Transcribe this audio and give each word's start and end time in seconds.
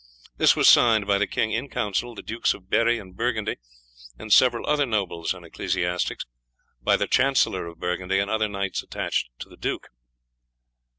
This 0.37 0.55
was 0.55 0.67
signed 0.67 1.05
by 1.05 1.19
the 1.19 1.27
king 1.27 1.51
in 1.51 1.69
council, 1.69 2.15
the 2.15 2.23
Dukes 2.23 2.55
of 2.55 2.71
Berri 2.71 2.97
and 2.97 3.15
Burgundy, 3.15 3.57
and 4.17 4.33
several 4.33 4.65
other 4.65 4.87
nobles 4.87 5.31
and 5.31 5.45
ecclesiastics, 5.45 6.25
by 6.81 6.97
the 6.97 7.05
Chancellor 7.05 7.67
of 7.67 7.79
Burgundy, 7.79 8.17
and 8.17 8.27
other 8.31 8.47
knights 8.49 8.81
attached 8.81 9.29
to 9.37 9.47
the 9.47 9.57
duke. 9.57 9.89